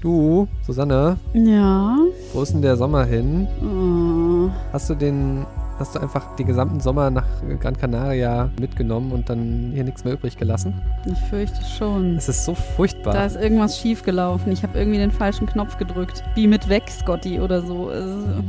[0.00, 1.96] Du, Susanne, Ja.
[2.32, 3.46] wo ist denn der Sommer hin?
[3.62, 4.50] Oh.
[4.72, 5.44] Hast du den,
[5.78, 7.26] hast du einfach den gesamten Sommer nach
[7.60, 10.72] Gran Canaria mitgenommen und dann hier nichts mehr übrig gelassen?
[11.04, 12.16] Ich fürchte schon.
[12.16, 13.12] Es ist so furchtbar.
[13.12, 14.50] Da ist irgendwas schiefgelaufen.
[14.52, 16.24] Ich habe irgendwie den falschen Knopf gedrückt.
[16.34, 17.90] Wie mit weg, Scotty oder so.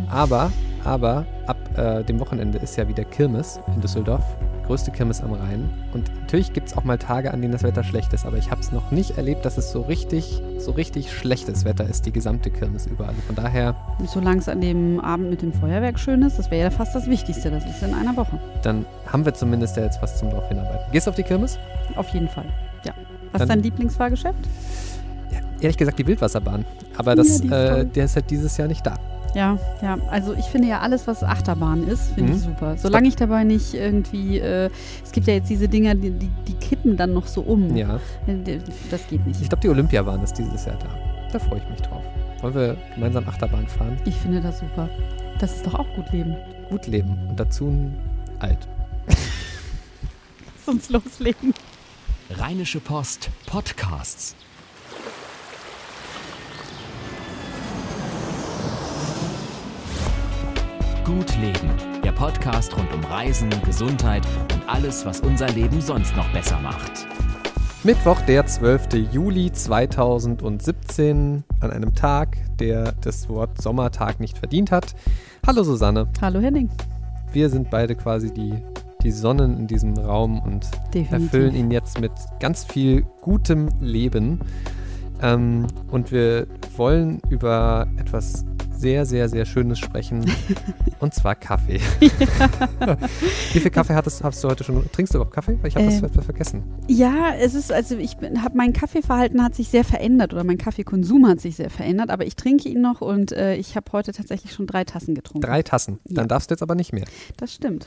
[0.10, 0.52] Aber,
[0.86, 4.24] aber, ab äh, dem Wochenende ist ja wieder Kirmes in Düsseldorf.
[4.66, 5.70] Größte Kirmes am Rhein.
[5.94, 8.50] Und natürlich gibt es auch mal Tage, an denen das Wetter schlecht ist, aber ich
[8.52, 12.12] habe es noch nicht erlebt, dass es so richtig, so richtig schlechtes Wetter ist, die
[12.12, 13.14] gesamte Kirmes überall.
[13.28, 16.70] Von daher, Solange es an dem Abend mit dem Feuerwerk schön ist, das wäre ja
[16.70, 17.52] fast das Wichtigste.
[17.52, 18.40] Das ist in einer Woche.
[18.64, 20.92] dann haben wir zumindest ja jetzt was zum drauf hinarbeiten.
[20.92, 21.58] Gehst du auf die Kirmes?
[21.96, 22.46] Auf jeden Fall.
[22.86, 22.94] Ja.
[23.32, 24.40] Was Dann- ist dein Lieblingsfahrgeschäft?
[25.62, 26.66] Ehrlich gesagt die Wildwasserbahn.
[26.98, 28.96] Aber das, Ja, die ist äh, der ist halt dieses Jahr nicht da.
[29.34, 29.98] Ja, ja.
[30.10, 32.38] Also ich finde ja alles, was Achterbahn ist, finde Mhm.
[32.38, 32.78] ich super.
[32.78, 34.70] Solange ich dabei nicht irgendwie, äh,
[35.04, 37.76] es gibt ja jetzt diese Dinger, die, die, die kippen dann noch so um.
[37.76, 37.96] Ja.
[38.28, 39.42] Äh, Das geht nicht.
[39.42, 40.88] Ich glaube, die Olympiabahn ist dieses Jahr da.
[41.32, 42.04] Da freue ich mich drauf.
[42.42, 43.98] Wollen wir gemeinsam Achterbahn fahren?
[44.06, 44.90] Ich finde das super.
[45.40, 46.36] Das ist doch auch gut leben.
[46.70, 47.96] Gut leben und dazu ein
[48.40, 48.68] alt.
[49.08, 51.54] Lass uns loslegen.
[52.38, 54.36] Rheinische Post Podcasts.
[61.18, 61.70] Gut Leben,
[62.06, 67.06] der Podcast rund um Reisen, Gesundheit und alles, was unser Leben sonst noch besser macht.
[67.84, 69.12] Mittwoch, der 12.
[69.12, 74.96] Juli 2017, an einem Tag, der das Wort Sommertag nicht verdient hat.
[75.46, 76.70] Hallo Susanne, Hallo Henning.
[77.34, 78.54] wir sind beide quasi die,
[79.04, 81.12] die Sonnen in diesem Raum und Definitiv.
[81.12, 84.40] erfüllen ihn jetzt mit ganz viel gutem Leben.
[85.22, 88.46] Ähm, und wir wollen über etwas
[88.82, 90.26] sehr, sehr, sehr Schönes sprechen.
[91.00, 91.80] und zwar Kaffee.
[93.54, 94.84] Wie viel Kaffee hattest, hast du heute schon?
[94.92, 95.58] Trinkst du überhaupt Kaffee?
[95.62, 96.64] Weil Ich habe Ähm, das vergessen.
[96.88, 101.28] Ja, es ist, also ich habe mein Kaffeeverhalten hat sich sehr verändert oder mein Kaffeekonsum
[101.28, 104.52] hat sich sehr verändert, aber ich trinke ihn noch und äh, ich habe heute tatsächlich
[104.52, 105.42] schon drei Tassen getrunken.
[105.46, 106.00] Drei Tassen.
[106.06, 106.28] Dann Ja.
[106.28, 107.06] darfst du jetzt aber nicht mehr.
[107.38, 107.86] Das stimmt.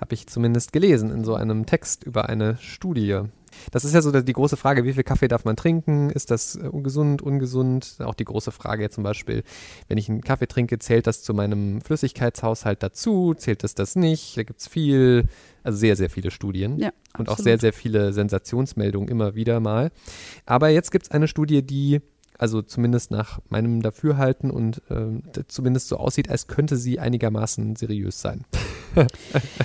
[0.00, 3.20] Habe ich zumindest gelesen in so einem Text über eine Studie.
[3.70, 6.10] Das ist ja so die große Frage, wie viel Kaffee darf man trinken?
[6.10, 7.96] Ist das äh, ungesund, ungesund?
[8.00, 9.42] Auch die große Frage zum Beispiel,
[9.88, 13.34] wenn ich einen Kaffee trinke, zählt das zu meinem Flüssigkeitshaushalt dazu?
[13.34, 14.36] Zählt es das nicht?
[14.36, 15.26] Da gibt es viel,
[15.62, 16.78] also sehr, sehr viele Studien.
[16.78, 19.90] Ja, Und auch sehr, sehr viele Sensationsmeldungen immer wieder mal.
[20.46, 22.00] Aber jetzt gibt es eine Studie, die,
[22.38, 28.20] also zumindest nach meinem Dafürhalten und d- zumindest so aussieht, als könnte sie einigermaßen seriös
[28.20, 28.44] sein.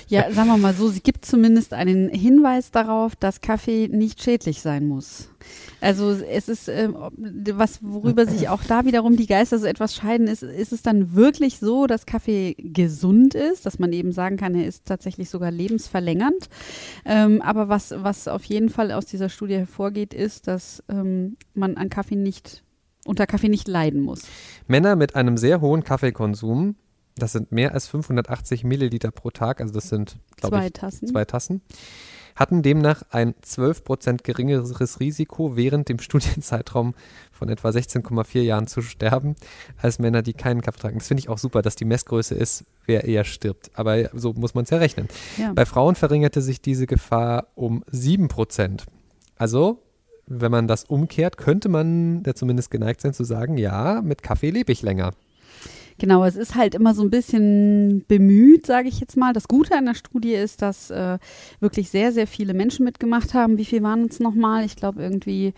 [0.08, 4.60] Ja, sagen wir mal so, sie gibt zumindest einen Hinweis darauf, dass Kaffee nicht schädlich
[4.62, 5.30] sein muss.
[5.82, 10.28] Also es ist, ähm, was, worüber sich auch da wiederum die Geister so etwas scheiden,
[10.28, 14.56] ist, ist es dann wirklich so, dass Kaffee gesund ist, dass man eben sagen kann,
[14.56, 16.50] er ist tatsächlich sogar lebensverlängernd.
[17.06, 21.78] Ähm, aber was, was auf jeden Fall aus dieser Studie hervorgeht, ist, dass ähm, man
[21.78, 22.64] an Kaffee nicht,
[23.06, 24.22] unter Kaffee nicht leiden muss.
[24.68, 26.76] Männer mit einem sehr hohen Kaffeekonsum,
[27.16, 31.08] das sind mehr als 580 Milliliter pro Tag, also das sind, glaube ich, Tassen.
[31.08, 31.62] zwei Tassen,
[32.40, 36.96] hatten demnach ein 12% geringeres Risiko während dem Studienzeitraum
[37.32, 39.36] von etwa 16,4 Jahren zu sterben,
[39.78, 41.00] als Männer, die keinen Kaffee tragen.
[41.00, 43.72] Das finde ich auch super, dass die Messgröße ist, wer eher stirbt.
[43.74, 45.10] Aber so muss man es ja rechnen.
[45.38, 45.52] Ja.
[45.54, 48.84] Bei Frauen verringerte sich diese Gefahr um 7%.
[49.38, 49.84] Also,
[50.26, 54.52] wenn man das umkehrt, könnte man ja zumindest geneigt sein zu sagen, ja, mit Kaffee
[54.52, 55.12] lebe ich länger.
[56.00, 59.34] Genau, es ist halt immer so ein bisschen bemüht, sage ich jetzt mal.
[59.34, 61.20] Das Gute an der Studie ist, dass äh,
[61.60, 63.58] wirklich sehr, sehr viele Menschen mitgemacht haben.
[63.58, 64.64] Wie viel waren es nochmal?
[64.64, 65.54] Ich glaube irgendwie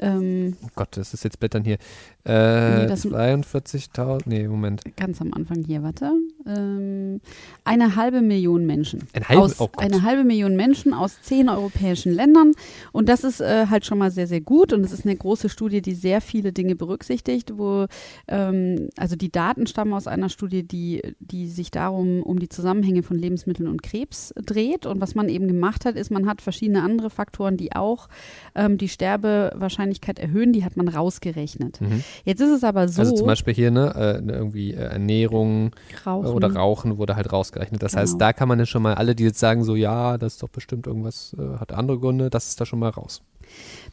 [0.00, 1.76] ähm, Oh Gott, das ist jetzt Blättern hier.
[2.24, 4.82] Äh, Nee, das- 42.000, nee, Moment.
[4.96, 6.10] ganz am Anfang hier, warte.
[6.46, 7.20] Ähm,
[7.64, 9.00] eine halbe Million Menschen.
[9.14, 12.52] Ein halbe- aus, oh eine halbe Million Menschen aus zehn europäischen Ländern.
[12.92, 14.72] Und das ist äh, halt schon mal sehr, sehr gut.
[14.72, 17.86] Und es ist eine große Studie, die sehr viele Dinge berücksichtigt, wo
[18.28, 23.02] ähm, also die Daten stammen aus einer Studie, die, die sich darum um die Zusammenhänge
[23.02, 24.86] von Lebensmitteln und Krebs dreht.
[24.86, 28.08] Und was man eben gemacht hat, ist, man hat verschiedene andere Faktoren, die auch
[28.54, 31.80] ähm, die Sterbewahrscheinlichkeit erhöhen, die hat man rausgerechnet.
[31.80, 32.02] Mhm.
[32.24, 33.00] Jetzt ist es aber so.
[33.00, 35.72] Also zum Beispiel hier, ne, äh, ne, irgendwie äh, Ernährung
[36.06, 36.26] Rauchen.
[36.32, 37.82] oder Rauchen wurde halt rausgerechnet.
[37.82, 38.02] Das Genau.
[38.02, 40.42] heißt, da kann man ja schon mal, alle, die jetzt sagen so, ja, das ist
[40.42, 43.22] doch bestimmt irgendwas, äh, hat andere Gründe, das ist da schon mal raus.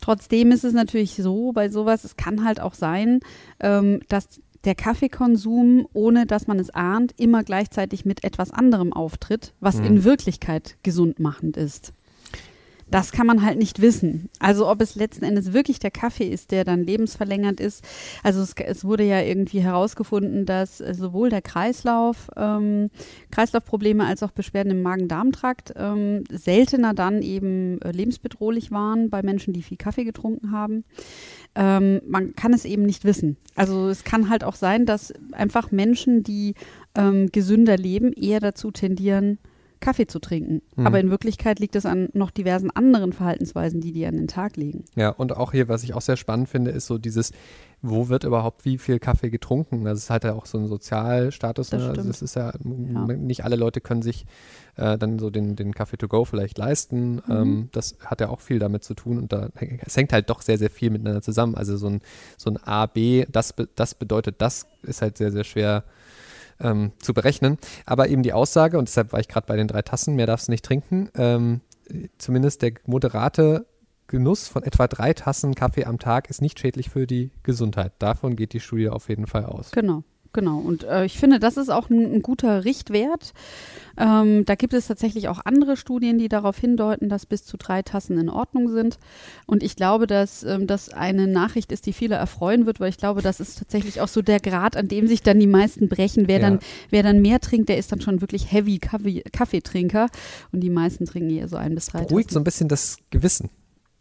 [0.02, 3.20] Trotzdem ist es natürlich so, bei sowas, es kann halt auch sein,
[3.60, 4.28] ähm, dass
[4.66, 9.86] der Kaffeekonsum, ohne dass man es ahnt, immer gleichzeitig mit etwas anderem auftritt, was Mhm.
[9.86, 11.94] in Wirklichkeit gesundmachend ist.
[12.90, 14.30] Das kann man halt nicht wissen.
[14.40, 17.84] Also ob es letzten Endes wirklich der Kaffee ist, der dann lebensverlängernd ist.
[18.24, 22.90] Also es, es wurde ja irgendwie herausgefunden, dass sowohl der Kreislauf, ähm,
[23.32, 29.54] Kreislaufprobleme als auch Beschwerden im Magen-Darm-Trakt ähm, seltener dann eben äh, lebensbedrohlich waren bei Menschen,
[29.54, 30.86] die viel Kaffee getrunken haben.
[31.56, 33.38] Ähm, man kann es eben nicht wissen.
[33.56, 36.54] Also es kann halt auch sein, dass einfach Menschen, die
[36.96, 39.40] ähm, gesünder leben, eher dazu tendieren,
[39.80, 40.62] Kaffee zu trinken.
[40.76, 40.88] Mhm.
[40.88, 44.58] Aber in Wirklichkeit liegt es an noch diversen anderen Verhaltensweisen, die die an den Tag
[44.58, 44.86] legen.
[44.96, 47.32] Ja, und auch hier, was ich auch sehr spannend finde, ist so dieses,
[47.82, 49.86] wo wird überhaupt wie viel Kaffee getrunken?
[49.86, 51.70] Das ist halt ja auch so ein Sozialstatus.
[51.70, 51.90] Das ne?
[51.90, 53.06] Also das ist ja, Ja.
[53.06, 54.26] nicht alle Leute können sich
[54.76, 57.16] äh, dann so den, den Kaffee to go vielleicht leisten.
[57.16, 57.22] Mhm.
[57.30, 59.50] Ähm, das hat ja auch viel damit zu tun und da
[59.86, 61.56] es hängt halt doch sehr, sehr viel miteinander zusammen.
[61.56, 62.02] Also so ein,
[62.38, 65.84] so ein A, B, das, das bedeutet das, ist halt sehr, sehr schwer
[66.60, 67.58] ähm, zu berechnen.
[67.86, 70.48] Aber eben die Aussage, und deshalb war ich gerade bei den drei Tassen, mehr darfst
[70.48, 71.62] du nicht trinken, ähm,
[72.18, 73.66] zumindest der moderate
[74.08, 77.92] Genuss von etwa drei Tassen Kaffee am Tag ist nicht schädlich für die Gesundheit.
[78.00, 79.72] Davon geht die Studie auf jeden Fall aus.
[79.72, 80.04] Genau.
[80.34, 83.34] Genau, und äh, ich finde, das ist auch ein, ein guter Richtwert.
[84.00, 87.82] Ähm, da gibt es tatsächlich auch andere Studien, die darauf hindeuten, dass bis zu drei
[87.82, 89.00] Tassen in Ordnung sind.
[89.48, 92.98] Und ich glaube, dass ähm, das eine Nachricht ist, die viele erfreuen wird, weil ich
[92.98, 96.28] glaube, das ist tatsächlich auch so der Grad, an dem sich dann die meisten brechen.
[96.28, 96.50] Wer, Ja.
[96.50, 96.60] dann,
[96.92, 100.10] wer dann mehr trinkt, der ist dann schon wirklich Heavy Kaffee, Kaffeetrinker.
[100.52, 102.42] Und die meisten trinken eher so ein bis drei Beruhigt so Tassen.
[102.42, 103.50] ein bisschen das Gewissen.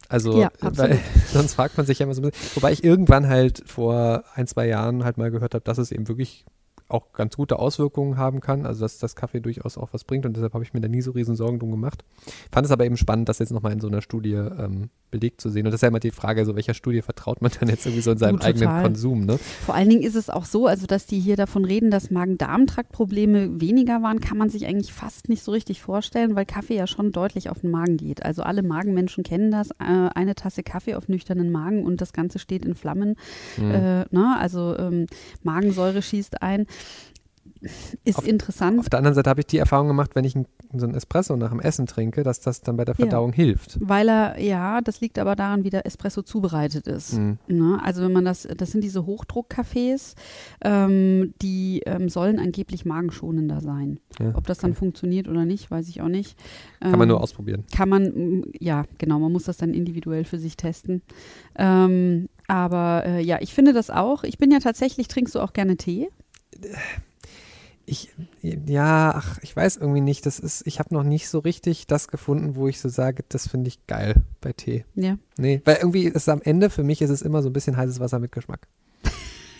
[0.09, 0.99] Also, Ja, weil absolut.
[1.33, 2.55] sonst fragt man sich ja immer so ein bisschen.
[2.55, 6.07] Wobei ich irgendwann halt vor ein, zwei Jahren halt mal gehört habe, dass es eben
[6.07, 6.45] wirklich
[6.89, 10.35] auch ganz gute Auswirkungen haben kann, also dass das Kaffee durchaus auch was bringt und
[10.35, 12.03] deshalb habe ich mir da nie so riesen Sorgen drum gemacht.
[12.51, 15.49] Fand es aber eben spannend, das jetzt nochmal in so einer Studie ähm, belegt zu
[15.49, 17.85] sehen und das ist ja immer die Frage, so welcher Studie vertraut man dann jetzt
[17.85, 18.83] irgendwie so in seinem Oh, eigenen.
[18.83, 19.37] Konsum, ne?
[19.65, 23.59] Vor allen Dingen ist es auch so, also dass die hier davon reden, dass Magen-Darm-Trakt-Probleme
[23.59, 27.11] weniger waren, kann man sich eigentlich fast nicht so richtig vorstellen, weil Kaffee ja schon
[27.11, 28.23] deutlich auf den Magen geht.
[28.23, 32.39] Also alle Magenmenschen kennen das, äh, eine Tasse Kaffee auf nüchternen Magen und das Ganze
[32.39, 33.15] steht in Flammen.
[33.57, 33.71] Mhm.
[33.71, 34.35] Äh, ne?
[34.39, 35.07] Also ähm,
[35.43, 36.65] Magensäure schießt ein.
[38.03, 38.79] Ist Auf- interessant.
[38.79, 40.45] Auf der anderen Seite habe ich die Erfahrung gemacht, wenn ich ein,
[40.75, 43.05] so ein Espresso nach dem Essen trinke, dass das dann bei der Ja.
[43.05, 43.77] Verdauung hilft.
[43.81, 47.13] Weil er, ja, das liegt aber daran, wie der Espresso zubereitet ist.
[47.13, 47.39] Mhm.
[47.47, 47.79] Ne?
[47.83, 50.13] Also wenn man das, das sind diese Hochdruckcafés,
[50.61, 53.99] ähm, die ähm, sollen angeblich magenschonender sein.
[54.19, 54.79] Ja, Ob das dann okay.
[54.79, 56.37] funktioniert oder nicht, weiß ich auch nicht.
[56.79, 57.63] Kann man Ähm, nur ausprobieren.
[57.75, 61.01] Kann man, ja, genau, man muss das dann individuell für sich testen.
[61.57, 64.23] Ähm, aber äh, ja, ich finde das auch.
[64.23, 66.09] Ich bin ja tatsächlich, trinkst du auch gerne Tee?
[67.89, 68.09] Ich,
[68.41, 70.25] ja, ach, ich weiß irgendwie nicht.
[70.25, 73.47] Das ist, ich habe noch nicht so richtig das gefunden, wo ich so sage, das
[73.47, 74.83] finde ich geil bei Tee.
[74.95, 75.17] Ja.
[75.37, 78.01] Nee, weil irgendwie ist am Ende, für mich ist es immer so ein bisschen heißes
[78.01, 78.67] Wasser mit Geschmack.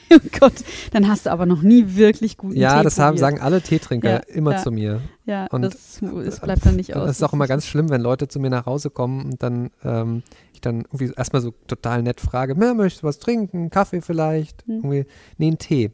[0.09, 0.53] Oh Gott,
[0.91, 4.09] dann hast du aber noch nie wirklich guten ja, Tee das haben, sagen alle Teetrinker
[4.09, 4.63] Ja, immer ja.
[4.63, 5.01] zu mir.
[5.25, 7.07] Ja, und, das, es bleibt dann nicht aus.
[7.07, 9.69] Das ist auch immer ganz schlimm, wenn Leute zu mir nach Hause kommen und dann
[9.83, 10.23] ähm,
[10.53, 13.69] ich dann irgendwie erstmal so total nett frage, "Na, möchtest du was trinken?
[13.69, 14.65] Kaffee vielleicht?
[14.65, 14.75] Hm.
[14.75, 15.05] Irgendwie,
[15.38, 15.91] nee, einen Tee.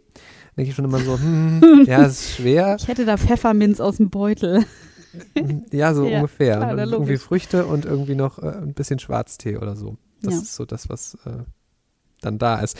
[0.55, 2.75] Denke ich schon immer so, hm, ja, es ist schwer.
[2.79, 4.65] Ich hätte da Pfefferminz aus dem Beutel.
[5.71, 6.57] Ja, so Ja, ungefähr.
[6.57, 7.21] klar, irgendwie logisch.
[7.21, 9.97] Früchte und irgendwie noch äh, ein bisschen Schwarztee oder so.
[10.23, 10.39] Das Ja.
[10.41, 11.43] ist so das, was äh,
[12.21, 12.79] dann da ist.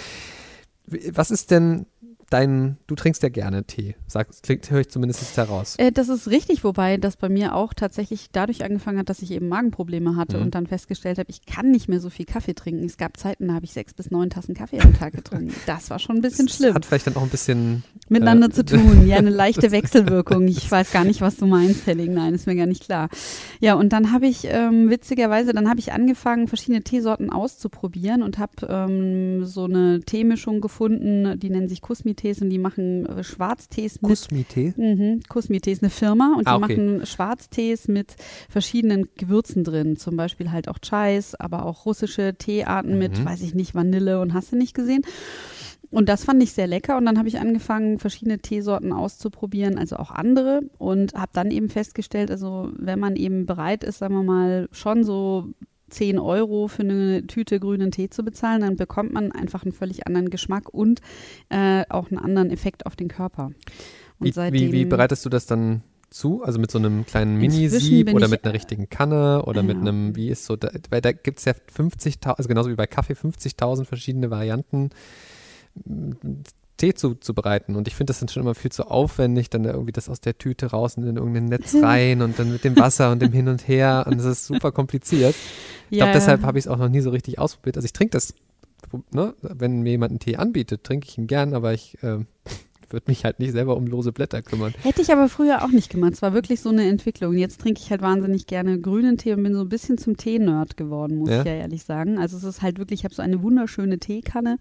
[1.11, 1.85] Was ist denn
[2.33, 5.75] dein, du trinkst ja gerne Tee, sag, klingt, höre ich zumindest heraus.
[5.77, 9.31] Äh, das ist richtig, wobei das bei mir auch tatsächlich dadurch angefangen hat, dass ich
[9.31, 10.43] eben Magenprobleme hatte Mhm.
[10.43, 12.83] und dann festgestellt habe, ich kann nicht mehr so viel Kaffee trinken.
[12.85, 15.53] Es gab Zeiten, da habe ich sechs bis neun Tassen Kaffee am Tag getrunken.
[15.67, 16.73] Das war schon ein bisschen Das schlimm.
[16.73, 19.07] Hat vielleicht dann auch ein bisschen, Miteinander äh, zu tun.
[19.07, 20.47] Ja, eine leichte Wechselwirkung.
[20.47, 22.13] Ich weiß gar nicht, was du meinst, Helling.
[22.13, 23.09] Nein, ist mir gar nicht klar.
[23.59, 28.37] Ja, und dann habe ich ähm, witzigerweise, dann habe ich angefangen, verschiedene Teesorten auszuprobieren und
[28.39, 31.81] habe ähm, so eine Teemischung gefunden, die nennen sich
[32.23, 34.73] Kusmi-Tees und die machen äh, Schwarztees mit Kusmi-Tee.
[34.77, 35.21] Mhm.
[35.27, 36.75] Kusmi-Tee ist eine Firma und die Ah, okay.
[36.77, 38.15] machen Schwarztees mit
[38.49, 39.97] verschiedenen Gewürzen drin.
[39.97, 43.25] Zum Beispiel halt auch Chais, aber auch russische Teearten mit, Mhm.
[43.25, 45.01] weiß ich nicht, Vanille und hast du nicht gesehen.
[45.91, 49.97] Und das fand ich sehr lecker und dann habe ich angefangen, verschiedene Teesorten auszuprobieren, also
[49.97, 54.23] auch andere und habe dann eben festgestellt, also wenn man eben bereit ist, sagen wir
[54.23, 55.49] mal, schon so
[55.93, 60.07] 10 Euro für eine Tüte grünen Tee zu bezahlen, dann bekommt man einfach einen völlig
[60.07, 61.01] anderen Geschmack und
[61.49, 63.51] äh, auch einen anderen Effekt auf den Körper.
[64.19, 66.43] Wie, wie, wie bereitest du das dann zu?
[66.43, 69.81] Also mit so einem kleinen Minisieb oder mit einer richtigen Kanne oder mit Ja.
[69.81, 72.87] einem, wie ist so, da, weil da gibt es ja 50.000, also genauso wie bei
[72.87, 74.91] Kaffee, 50.000 verschiedene Varianten,
[76.77, 77.75] Tee zu, zu bereiten.
[77.75, 80.21] Und ich finde das dann schon immer viel zu aufwendig, dann da irgendwie das aus
[80.21, 83.31] der Tüte raus und in irgendein Netz rein und dann mit dem Wasser und dem
[83.31, 85.35] Hin und Her und das ist super kompliziert.
[85.89, 87.77] Ich glaube, Ja, deshalb habe ich es auch noch nie so richtig ausprobiert.
[87.77, 88.33] Also ich trinke das,
[89.11, 92.19] ne, wenn mir jemand einen Tee anbietet, trinke ich ihn gern, aber ich äh,
[92.93, 94.73] würde mich halt nicht selber um lose Blätter kümmern.
[94.83, 96.13] Hätte ich aber früher auch nicht gemacht.
[96.13, 97.33] Es war wirklich so eine Entwicklung.
[97.35, 100.77] Jetzt trinke ich halt wahnsinnig gerne grünen Tee und bin so ein bisschen zum Tee-Nerd
[100.77, 101.39] geworden, muss Ja?
[101.41, 102.17] ich ja ehrlich sagen.
[102.17, 104.57] Also es ist halt wirklich, ich habe so eine wunderschöne Teekanne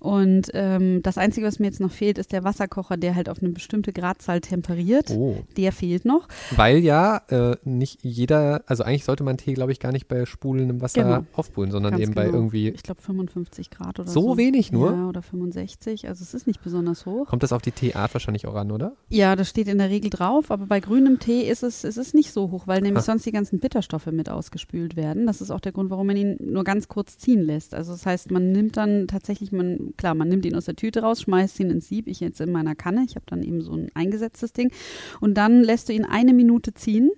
[0.00, 3.40] und ähm, das Einzige, was mir jetzt noch fehlt, ist der Wasserkocher, der halt auf
[3.42, 5.10] eine bestimmte Gradzahl temperiert.
[5.10, 5.36] Oh.
[5.56, 6.28] Der fehlt noch.
[6.56, 10.24] Weil ja äh, nicht jeder, also eigentlich sollte man Tee, glaube ich, gar nicht bei
[10.26, 11.26] sprudelndem Wasser Genau.
[11.34, 12.36] aufbrühen, sondern Ganz eben bei genau.
[12.38, 12.68] irgendwie.
[12.70, 14.36] Ich glaube 55 Grad oder So so.
[14.36, 14.92] wenig nur?
[14.92, 16.08] Ja, oder 65.
[16.08, 17.26] Also es ist nicht besonders hoch.
[17.26, 18.92] Kommt das auf die Teeart wahrscheinlich auch an, oder?
[19.08, 22.14] Ja, das steht in der Regel drauf, aber bei grünem Tee ist es, es ist
[22.14, 23.12] nicht so hoch, weil nämlich Ha.
[23.12, 25.26] sonst die ganzen Bitterstoffe mit ausgespült werden.
[25.26, 27.74] Das ist auch der Grund, warum man ihn nur ganz kurz ziehen lässt.
[27.74, 31.02] Also das heißt, man nimmt dann tatsächlich, man, klar, man nimmt ihn aus der Tüte
[31.02, 33.72] raus, schmeißt ihn ins Sieb, ich jetzt in meiner Kanne, ich habe dann eben so
[33.72, 34.72] ein eingesetztes Ding
[35.20, 37.10] und dann lässt du ihn eine Minute ziehen.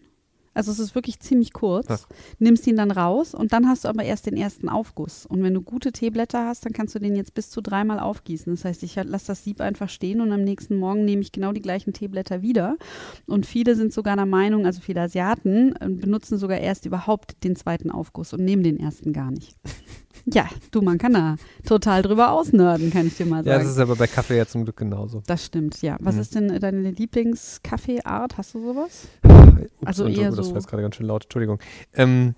[0.52, 1.86] Also es ist wirklich ziemlich kurz.
[1.88, 2.06] Ach.
[2.38, 5.24] Nimmst ihn dann raus und dann hast du aber erst den ersten Aufguss.
[5.26, 8.52] Und wenn du gute Teeblätter hast, dann kannst du den jetzt bis zu dreimal aufgießen.
[8.54, 11.52] Das heißt, ich lasse das Sieb einfach stehen und am nächsten Morgen nehme ich genau
[11.52, 12.76] die gleichen Teeblätter wieder.
[13.26, 17.54] Und viele sind sogar der Meinung, also viele Asiaten äh, benutzen sogar erst überhaupt den
[17.56, 19.56] zweiten Aufguss und nehmen den ersten gar nicht.
[20.26, 23.64] Ja, du, man kann da total drüber ausnörden, kann ich dir mal Ja, sagen.
[23.64, 25.22] das ist aber bei Kaffee ja zum Glück genauso.
[25.26, 25.96] Das stimmt, ja.
[25.98, 26.20] Was Mhm.
[26.20, 28.36] ist denn deine Lieblingskaffeeart?
[28.36, 29.08] Hast du sowas?
[29.64, 31.58] Ups, Also und- eher oh, Das so- war jetzt gerade ganz schön laut, Entschuldigung.
[31.94, 32.34] Ähm,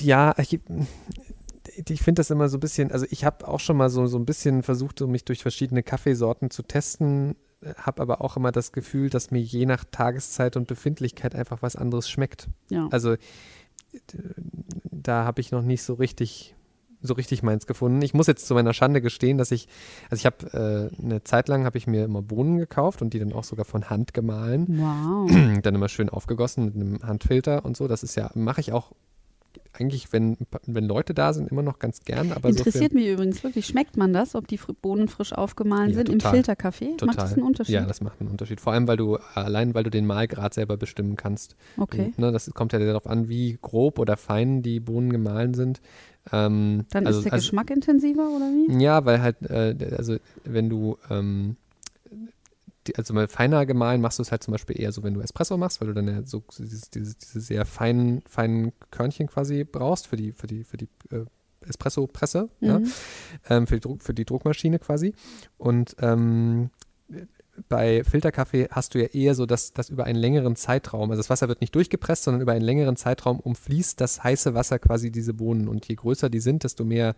[0.00, 0.58] ja, ich,
[1.88, 4.18] ich finde das immer so ein bisschen, also ich habe auch schon mal so, so
[4.18, 7.36] ein bisschen versucht, so mich durch verschiedene Kaffeesorten zu testen,
[7.76, 11.76] habe aber auch immer das Gefühl, dass mir je nach Tageszeit und Befindlichkeit einfach was
[11.76, 12.48] anderes schmeckt.
[12.70, 12.88] Ja.
[12.90, 13.16] Also
[14.90, 16.54] da habe ich noch nicht so richtig
[17.02, 18.02] so richtig meins gefunden.
[18.02, 19.68] Ich muss jetzt zu meiner Schande gestehen, dass ich,
[20.10, 23.18] also ich habe äh, eine Zeit lang habe ich mir immer Bohnen gekauft und die
[23.18, 25.30] dann auch sogar von Hand gemahlen Wow.
[25.62, 27.88] dann immer schön aufgegossen mit einem Handfilter und so.
[27.88, 28.92] Das ist ja, mache ich auch
[29.72, 30.36] eigentlich, wenn,
[30.66, 32.32] wenn Leute da sind, immer noch ganz gern.
[32.32, 36.06] Aber Interessiert mich übrigens wirklich, schmeckt man das, ob die Bohnen frisch aufgemahlen Ja, sind
[36.06, 36.30] total.
[36.30, 36.90] im Filterkaffee?
[36.92, 37.74] so für, Macht das einen Unterschied?
[37.74, 38.60] Ja, das macht einen Unterschied.
[38.60, 41.56] Vor allem, weil du, allein weil du den Mahlgrad selber bestimmen kannst.
[41.76, 42.12] okay.
[42.16, 45.80] Du, ne, das kommt ja darauf an, wie grob oder fein die Bohnen gemahlen sind.
[46.32, 48.82] Ähm, Dann also, ist der also, Geschmack intensiver oder wie?
[48.82, 51.56] Ja, weil halt, äh, also wenn du, ähm,
[52.90, 55.20] die, also mal feiner gemahlen machst du es halt zum Beispiel eher so, wenn du
[55.20, 59.64] Espresso machst, weil du dann ja so dieses, dieses, diese sehr feinen, feinen Körnchen quasi
[59.64, 61.24] brauchst für die, für die, für die äh,
[61.66, 62.92] Espresso-Presse, ja, Mhm.
[63.48, 65.14] ähm, für, die Druck, für die Druckmaschine quasi.
[65.58, 66.70] Und ähm,
[67.68, 71.30] bei Filterkaffee hast du ja eher so, dass das über einen längeren Zeitraum, also das
[71.30, 75.34] Wasser wird nicht durchgepresst, sondern über einen längeren Zeitraum umfließt das heiße Wasser quasi diese
[75.34, 75.68] Bohnen.
[75.68, 77.14] Und je größer die sind, desto mehr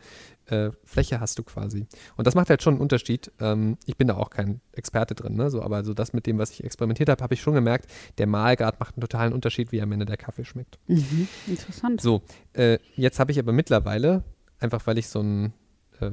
[0.47, 1.87] äh, Fläche hast du quasi.
[2.17, 3.31] Und das macht halt schon einen Unterschied.
[3.41, 5.51] Ähm, ich bin da auch kein Experte drin, ne?
[5.51, 8.27] so, aber so das mit dem, was ich experimentiert habe, habe ich schon gemerkt, der
[8.27, 10.79] Mahlgrad macht einen totalen Unterschied, wie am Ende der Kaffee schmeckt.
[10.87, 11.29] Mhm.
[11.47, 12.01] Interessant.
[12.01, 12.23] So,
[12.53, 14.25] äh, jetzt habe ich aber mittlerweile,
[14.59, 15.53] einfach weil ich so ein,
[16.01, 16.11] äh,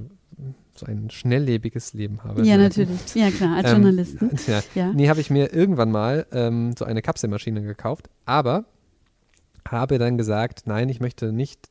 [0.79, 2.43] so ein schnelllebiges Leben habe.
[2.45, 2.63] ja, ne?
[2.63, 2.99] natürlich.
[3.15, 4.31] Ja, klar, als Ähm, Journalisten.
[4.47, 4.93] Ja, Ja.
[4.93, 8.65] Nee, habe ich mir irgendwann mal ähm, so eine Kapselmaschine gekauft, aber
[9.67, 11.69] habe dann gesagt, nein, ich möchte nicht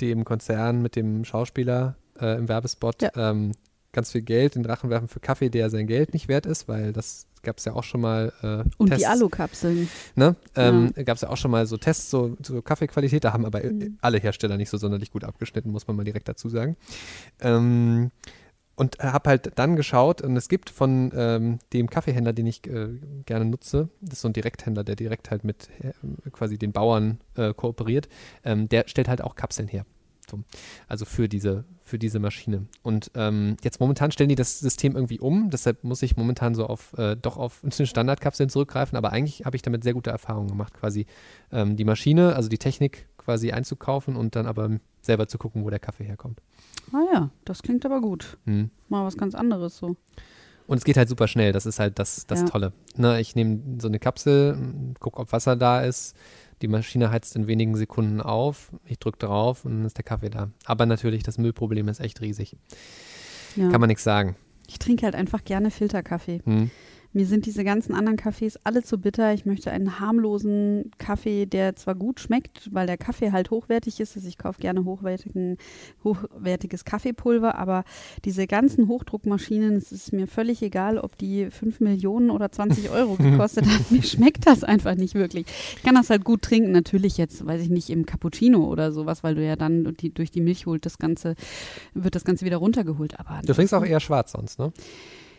[0.00, 3.10] dem Konzern mit dem Schauspieler äh, im Werbespot Ja.
[3.16, 3.52] ähm,
[3.92, 6.68] ganz viel Geld in den Rachen werfen für Kaffee, der sein Geld nicht wert ist,
[6.68, 9.02] weil das gab es ja auch schon mal äh, Und Tests.
[9.02, 9.88] die Alukapseln.
[10.16, 10.36] Ne?
[10.56, 13.62] Ähm, Gab es ja auch schon mal so Tests zur so Kaffeequalität, da haben aber
[13.62, 13.96] Mhm.
[14.02, 16.76] alle Hersteller nicht so sonderlich gut abgeschnitten, muss man mal direkt dazu sagen.
[17.40, 18.10] Ähm,
[18.78, 22.88] und habe halt dann geschaut, und es gibt von ähm, dem Kaffeehändler, den ich äh,
[23.26, 25.92] gerne nutze, das ist so ein Direkthändler, der direkt halt mit äh,
[26.30, 28.08] quasi den Bauern äh, kooperiert,
[28.44, 29.84] ähm, der stellt halt auch Kapseln her.
[30.30, 30.44] So.
[30.86, 32.66] Also für diese, für diese Maschine.
[32.82, 36.66] Und ähm, jetzt momentan stellen die das System irgendwie um, deshalb muss ich momentan so
[36.66, 40.74] auf äh, doch auf Standardkapseln zurückgreifen, aber eigentlich habe ich damit sehr gute Erfahrungen gemacht,
[40.74, 41.06] quasi
[41.50, 44.78] ähm, die Maschine, also die Technik quasi einzukaufen und dann aber
[45.08, 46.40] selber zu gucken, wo der Kaffee herkommt.
[46.92, 48.38] Ah ja, das klingt aber gut.
[48.44, 48.70] Hm.
[48.88, 49.96] Mal was ganz anderes so.
[50.66, 52.46] Und es geht halt super schnell, das ist halt das, das Ja.
[52.46, 52.72] Tolle.
[52.96, 56.14] Ne, ich nehme so eine Kapsel, gucke, ob Wasser da ist,
[56.60, 60.28] die Maschine heizt in wenigen Sekunden auf, ich drücke drauf und dann ist der Kaffee
[60.28, 60.50] da.
[60.66, 62.56] Aber natürlich, das Müllproblem ist echt riesig.
[63.56, 63.70] Ja.
[63.70, 64.36] Kann man nichts sagen.
[64.66, 66.42] ich trinke halt einfach gerne Filterkaffee.
[66.44, 66.70] Hm.
[67.12, 69.32] Mir sind diese ganzen anderen Kaffees alle zu bitter.
[69.32, 74.14] Ich möchte einen harmlosen Kaffee, der zwar gut schmeckt, weil der Kaffee halt hochwertig ist.
[74.14, 75.56] Also ich kaufe gerne hochwertigen,
[76.04, 77.84] hochwertiges Kaffeepulver, aber
[78.26, 83.14] diese ganzen Hochdruckmaschinen, es ist mir völlig egal, ob die 5 Millionen oder 20 Euro
[83.16, 83.84] gekostet haben.
[83.88, 85.46] Mir schmeckt das einfach nicht wirklich.
[85.76, 89.24] Ich kann das halt gut trinken, natürlich jetzt, weiß ich nicht, im Cappuccino oder sowas,
[89.24, 91.36] weil du ja dann die, durch die Milch holt, das Ganze,
[91.94, 93.18] wird das Ganze wieder runtergeholt.
[93.18, 94.72] Aber Du trinkst auch eher schwarz sonst, ne?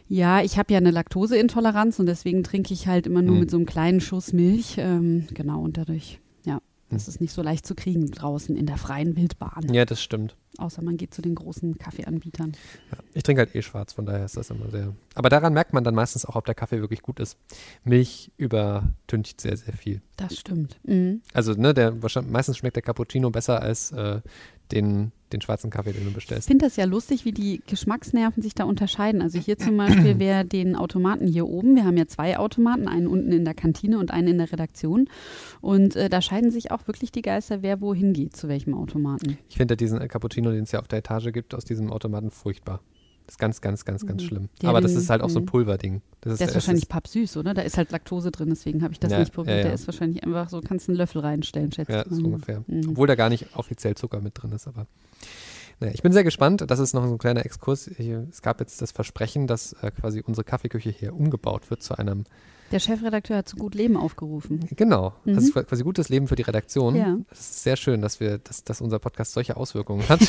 [0.09, 3.39] Ja, ich habe ja eine Laktoseintoleranz und deswegen trinke ich halt immer nur Mhm.
[3.41, 4.75] mit so einem kleinen Schuss Milch.
[4.77, 6.59] Ähm, genau, und dadurch, ja.
[6.89, 9.71] Das ist nicht so leicht zu kriegen draußen in der freien Wildbahn.
[9.71, 10.35] Ja, das stimmt.
[10.57, 12.53] Außer man geht zu den großen Kaffeeanbietern.
[12.91, 14.93] Ja, ich trinke halt eh schwarz, von daher ist das immer sehr.
[15.13, 17.37] Aber daran merkt man dann meistens auch, ob der Kaffee wirklich gut ist.
[17.83, 20.01] Milch übertüncht sehr, sehr viel.
[20.17, 20.79] Das stimmt.
[20.83, 21.21] Mhm.
[21.33, 24.21] Also, ne, der wahrscheinlich, meistens schmeckt der Cappuccino besser als äh,
[24.71, 26.47] den, den schwarzen Kaffee, den du Ich bestellst.
[26.47, 29.21] finde das ja lustig, wie die Geschmacksnerven sich da unterscheiden.
[29.21, 31.75] Also hier zum Beispiel wäre den Automaten hier oben.
[31.75, 35.09] Wir haben ja zwei Automaten, einen unten in der Kantine und einen in der Redaktion.
[35.61, 39.37] Und äh, da scheiden sich auch wirklich die Geister, wer wohin geht, zu welchem Automaten.
[39.49, 42.31] Ich finde diesen äh, Cappuccino, den es ja auf der Etage gibt, aus diesem Automaten
[42.31, 42.81] furchtbar.
[43.29, 44.27] Das ist ganz, ganz, ganz, ganz Mhm.
[44.27, 44.49] schlimm.
[44.63, 45.47] Ja, Aber das den- ist halt auch so ein mhm.
[45.49, 46.01] Pulverding.
[46.21, 47.53] Das ist, Der ist wahrscheinlich pappsüß, oder?
[47.53, 49.51] Da ist halt Laktose drin, deswegen habe ich das Ja, nicht probiert.
[49.51, 49.63] ja, ja.
[49.65, 52.11] Der ist wahrscheinlich einfach so, kannst einen Löffel reinstellen, schätze Ja, ich.
[52.11, 52.25] so Mhm.
[52.25, 52.63] ungefähr.
[52.65, 52.89] Mhm.
[52.89, 54.87] Obwohl da gar nicht offiziell Zucker mit drin ist, aber.
[55.79, 56.63] Naja, ich bin sehr gespannt.
[56.67, 57.87] Das ist noch so ein kleiner Exkurs.
[57.87, 62.25] Es gab jetzt das Versprechen, dass äh, quasi unsere Kaffeeküche hier umgebaut wird zu einem.
[62.71, 64.67] Der Chefredakteur hat zu gut Leben aufgerufen.
[64.75, 65.13] Genau.
[65.25, 65.33] Mhm.
[65.33, 66.95] Das ist quasi gutes Leben für die Redaktion.
[66.95, 67.17] Ja.
[67.29, 70.19] Das ist sehr schön, dass wir, dass, dass unser Podcast solche Auswirkungen hat.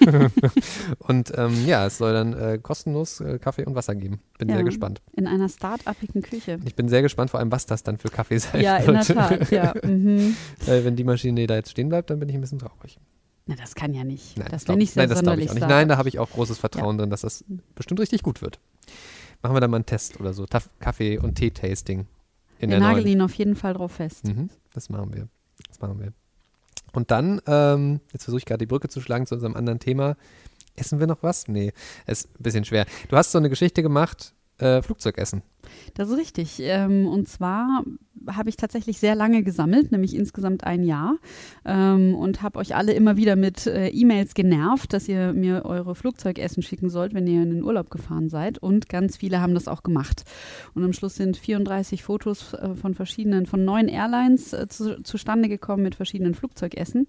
[0.98, 4.20] und ähm, ja, es soll dann äh, kostenlos äh, Kaffee und Wasser geben.
[4.38, 4.54] Bin Ja.
[4.56, 5.02] sehr gespannt.
[5.12, 6.58] In einer start-upigen Küche.
[6.64, 8.88] Ich bin sehr gespannt, vor allem, was das dann für Kaffee sein Ja, wird.
[8.88, 9.74] in der Tat, ja.
[9.84, 10.36] Mhm.
[10.64, 12.98] Weil wenn die Maschine da jetzt stehen bleibt, dann bin ich ein bisschen traurig.
[13.46, 14.38] Na, das kann ja nicht.
[14.38, 15.68] Nein, das wäre nicht sehr nein, das glaube sonderlich ich auch nicht.
[15.68, 17.44] Nein, da habe ich auch großes Vertrauen drin, dass das
[17.74, 18.60] bestimmt richtig gut wird.
[19.42, 20.46] Machen wir dann mal einen Test oder so.
[20.46, 22.06] Taf Kaffee- und Tee-Tasting.
[22.58, 24.26] In Wir der nageln ihn auf jeden Fall drauf fest.
[24.26, 25.28] Mhm, das machen wir.
[25.68, 26.12] Das machen wir.
[26.92, 30.16] Und dann, ähm, jetzt versuche ich gerade die Brücke zu schlagen zu unserem anderen Thema.
[30.76, 31.48] Essen wir noch was?
[31.48, 31.72] Nee,
[32.06, 32.86] ist ein bisschen schwer.
[33.08, 35.42] Du hast so eine Geschichte gemacht, äh, Flugzeugessen.
[35.94, 36.60] Das ist richtig.
[36.60, 37.84] Ähm, und zwar
[38.28, 41.16] habe ich tatsächlich sehr lange gesammelt, nämlich insgesamt ein Jahr.
[41.64, 45.94] Ähm, und habe euch alle immer wieder mit äh, E-Mails genervt, dass ihr mir eure
[45.94, 48.58] Flugzeugessen schicken sollt, wenn ihr in den Urlaub gefahren seid.
[48.58, 50.24] Und ganz viele haben das auch gemacht.
[50.74, 55.48] Und am Schluss sind 34 Fotos äh, von verschiedenen, von neun Airlines äh, zu, zustande
[55.48, 57.06] gekommen mit verschiedenen Flugzeugessen.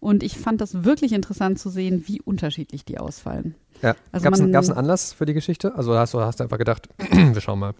[0.00, 3.54] Und ich fand das wirklich interessant zu sehen, wie unterschiedlich die ausfallen.
[3.82, 3.94] Ja.
[4.12, 5.74] Also Gab es man- einen Anlass für die Geschichte?
[5.76, 7.74] Also hast du hast einfach gedacht, wir schauen mal.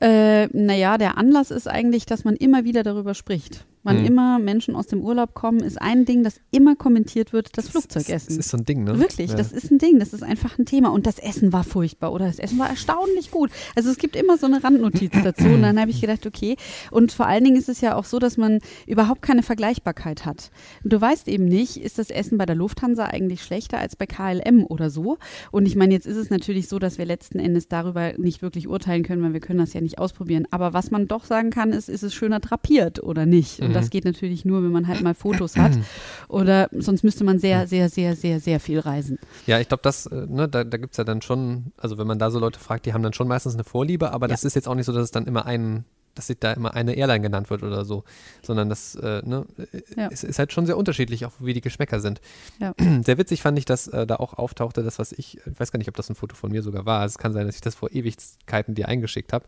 [0.00, 3.66] Äh, naja, der Anlass ist eigentlich, dass man immer wieder darüber spricht.
[3.82, 4.04] Wann Mhm.
[4.06, 7.72] immer Menschen aus dem Urlaub kommen, ist ein Ding, das immer kommentiert wird, das Das
[7.72, 8.38] Flugzeugessen.
[8.38, 8.98] ist so ein Ding, ne?
[8.98, 9.36] Wirklich, ja.
[9.36, 10.90] das ist ein Ding, das ist einfach ein Thema.
[10.90, 13.50] Und das Essen war furchtbar oder das Essen war erstaunlich gut.
[13.74, 15.44] Also es gibt immer so eine Randnotiz dazu.
[15.44, 16.56] Und dann habe ich gedacht, okay.
[16.90, 20.50] Und vor allen Dingen ist es ja auch so, dass man überhaupt keine Vergleichbarkeit hat.
[20.84, 24.04] Und du weißt eben nicht, ist das Essen bei der Lufthansa eigentlich schlechter als bei
[24.06, 25.16] KLM oder so.
[25.52, 28.68] Und ich meine, jetzt ist es natürlich so, dass wir letzten Endes darüber nicht wirklich
[28.68, 30.46] urteilen können, weil wir können das ja nicht ausprobieren.
[30.50, 33.60] Aber was man doch sagen kann, ist, ist es schöner drapiert oder nicht?
[33.70, 33.80] Und Mhm.
[33.82, 35.72] das geht natürlich nur, wenn man halt mal Fotos hat.
[36.28, 39.18] Oder sonst müsste man sehr, sehr, sehr, sehr, sehr viel reisen.
[39.46, 42.06] Ja, ich glaube, das, äh, ne, da, da gibt es ja dann schon, also wenn
[42.06, 44.54] man da so Leute fragt, die haben dann schon meistens eine Vorliebe, aber das ist
[44.54, 45.84] jetzt auch nicht so, dass es dann immer ein,
[46.16, 48.02] dass sich da immer eine Airline genannt wird oder so,
[48.42, 50.08] sondern das, äh, ne, äh, Ja.
[50.10, 52.20] es ist halt schon sehr unterschiedlich, auch wie die Geschmäcker sind.
[52.58, 52.74] Ja.
[53.04, 55.78] Sehr witzig fand ich, dass äh, da auch auftauchte, das, was ich, ich weiß gar
[55.78, 57.76] nicht, ob das ein Foto von mir sogar war, es kann sein, dass ich das
[57.76, 59.44] vor Ewigkeiten dir eingeschickt habe,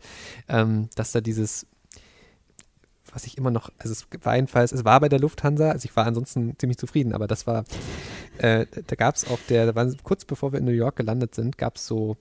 [0.47, 1.67] ähm, dass da dieses
[3.13, 5.95] was ich immer noch, also es war jedenfalls, es war bei der Lufthansa, also ich
[5.95, 7.63] war ansonsten ziemlich zufrieden, aber das war,
[8.39, 11.35] äh, da gab es auf der, da waren, kurz bevor wir in New York gelandet
[11.35, 12.17] sind, gab es so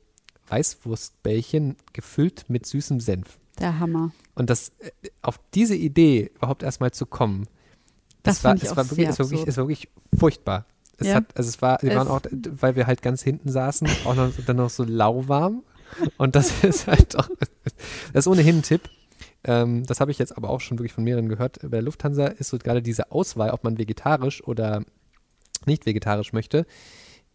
[0.49, 3.39] Weißwurstbällchen gefüllt mit süßem Senf.
[3.59, 4.13] Der Hammer.
[4.35, 7.47] Und das, äh, auf diese Idee überhaupt erstmal zu kommen,
[8.23, 10.67] Das das, war, es war wirklich, es war wirklich, es war wirklich furchtbar.
[10.99, 11.17] Es Ja.
[11.17, 12.21] hat, also es war, wir Es- waren auch,
[12.61, 15.63] weil wir halt ganz hinten saßen, auch noch, dann noch so lauwarm.
[16.17, 17.29] Und das ist halt doch,
[18.13, 18.89] das ist ohnehin ein Tipp.
[19.45, 21.59] Ähm, das habe ich jetzt aber auch schon wirklich von mehreren gehört.
[21.63, 24.85] Bei der Lufthansa ist so gerade diese Auswahl, ob man vegetarisch oder
[25.67, 26.67] nicht vegetarisch möchte.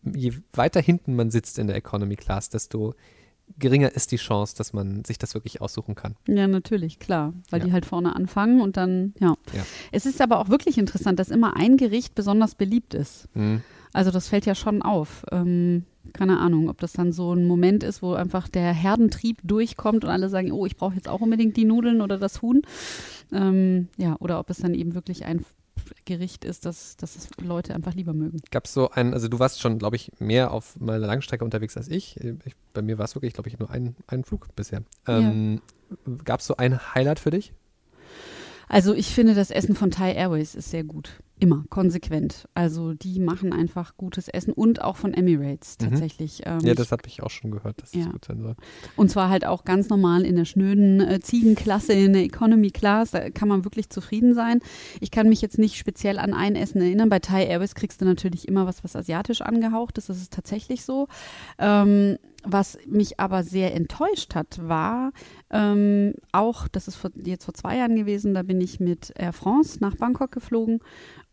[0.04, 2.94] Je weiter hinten man sitzt in der Economy Class, desto
[3.58, 6.16] geringer ist die Chance, dass man sich das wirklich aussuchen kann.
[6.28, 7.66] Ja, natürlich, klar, weil Ja.
[7.68, 9.36] die halt vorne anfangen und dann, ja.
[9.54, 9.66] Ja.
[9.92, 13.30] Es ist aber auch wirklich interessant, dass immer ein Gericht besonders beliebt ist.
[13.36, 13.62] Mhm.
[13.94, 15.26] Also das fällt ja schon auf.
[15.32, 20.04] Ähm, keine Ahnung, ob das dann so ein Moment ist, wo einfach der Herdentrieb durchkommt
[20.04, 22.62] und alle sagen, oh, ich brauche jetzt auch unbedingt die Nudeln oder das Huhn.
[23.32, 25.46] Ähm, ja, oder ob es dann eben wirklich ein
[26.06, 28.40] Gericht ist, das, das es Leute einfach lieber mögen.
[28.52, 31.78] Gab es so ein, also du warst schon, glaube ich, mehr auf meiner Langstrecke unterwegs
[31.78, 32.18] als ich.
[32.18, 34.84] ich bei mir war es wirklich, glaube ich, nur ein, ein Flug bisher.
[35.08, 35.62] Ähm,
[36.26, 37.54] Gab es so ein Highlight für dich?
[38.68, 41.12] Also ich finde, das Essen von Thai Airways ist sehr gut.
[41.40, 42.48] Immer, konsequent.
[42.56, 45.90] Also die machen einfach gutes Essen und auch von Emirates Mhm.
[45.90, 46.42] tatsächlich.
[46.46, 48.06] Ähm, Ja, das habe ich auch schon gehört, dass Ja.
[48.06, 48.56] das gut sein soll.
[48.96, 53.12] Und zwar halt auch ganz normal in der schnöden äh, Ziegenklasse, in der Economy Class.
[53.12, 54.62] Da kann man wirklich zufrieden sein.
[55.00, 57.10] Ich kann mich jetzt nicht speziell an ein Essen erinnern.
[57.10, 60.10] Bei Thai Airways kriegst du natürlich immer was, was asiatisch angehaucht ist.
[60.10, 61.08] Das ist tatsächlich so.
[61.60, 62.18] Ähm,
[62.52, 65.12] was mich aber sehr enttäuscht hat, war
[65.50, 69.34] ähm, auch, das ist vor, jetzt vor zwei Jahren gewesen, da bin ich mit Air
[69.34, 70.80] France nach Bangkok geflogen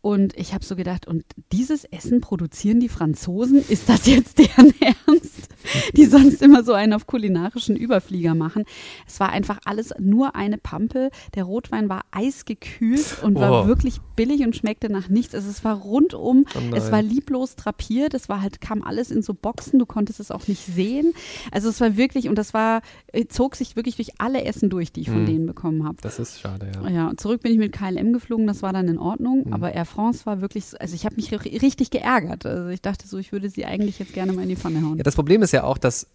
[0.01, 3.57] und ich habe so gedacht, und dieses Essen produzieren die Franzosen?
[3.67, 5.49] Ist das jetzt deren Ernst?
[5.95, 8.65] Die sonst immer so einen auf kulinarischen Überflieger machen.
[9.07, 11.09] Es war einfach alles nur eine Pampe.
[11.33, 13.67] Der Rotwein war eisgekühlt und war Oh.
[13.67, 15.33] wirklich billig und schmeckte nach nichts.
[15.33, 19.23] Also es war rundum, Oh es war lieblos drapiert, es war halt, kam alles in
[19.23, 21.04] so Boxen, du konntest es auch nicht sehen.
[21.51, 22.81] Also es war wirklich, und das war,
[23.13, 25.25] äh, zog sich wirklich durch alle Essen durch, die ich von Mhm.
[25.25, 25.97] denen bekommen habe.
[26.01, 26.89] Das ist schade, ja.
[26.89, 29.53] Ja, zurück bin ich mit KLM geflogen, das war dann in Ordnung, Mhm.
[29.53, 32.45] aber Air France war wirklich, so, also ich habe mich ri- richtig geärgert.
[32.45, 34.97] Also ich dachte so, ich würde sie eigentlich jetzt gerne mal in die Pfanne hauen.
[34.97, 36.07] Ja, das Problem ist ja auch, dass,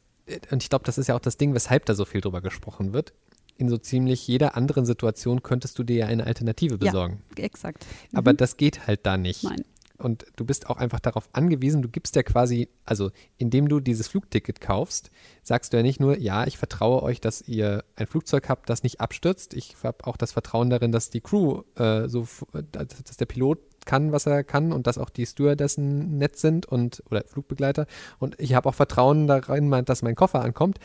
[0.51, 2.93] und ich glaube, das ist ja auch das Ding, weshalb da so viel drüber gesprochen
[2.93, 3.13] wird.
[3.57, 6.79] In so ziemlich jeder anderen Situation könntest du dir ja eine Alternative Ja.
[6.79, 7.21] besorgen.
[7.37, 7.85] Exakt.
[8.15, 9.45] Aber das geht halt da nicht.
[9.45, 9.63] Nein.
[10.01, 14.09] Und du bist auch einfach darauf angewiesen, du gibst ja quasi, also indem du dieses
[14.09, 15.11] Flugticket kaufst,
[15.43, 18.83] sagst du ja nicht nur, ja, ich vertraue euch, dass ihr ein Flugzeug habt, das
[18.83, 19.55] nicht abstürzt.
[19.55, 22.27] Ich habe auch das Vertrauen darin, dass die Crew äh, so,
[22.73, 27.03] dass der Pilot kann, was er kann und dass auch die Stewardessen nett sind und
[27.11, 27.87] oder Flugbegleiter.
[28.19, 30.79] Und ich habe auch Vertrauen darin, dass mein Koffer ankommt.